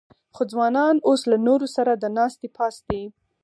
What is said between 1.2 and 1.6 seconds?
له